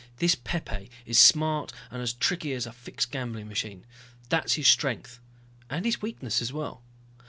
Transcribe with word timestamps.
"This 0.17 0.33
Pepe 0.33 0.89
is 1.05 1.19
smart 1.19 1.71
and 1.91 2.01
as 2.01 2.13
tricky 2.13 2.53
as 2.53 2.65
a 2.65 2.71
fixed 2.73 3.11
gambling 3.11 3.47
machine. 3.47 3.85
That's 4.29 4.53
his 4.55 4.67
strength 4.67 5.19
and 5.69 5.85
his 5.85 6.01
weakness 6.01 6.41
as 6.41 6.51
well. 6.51 6.81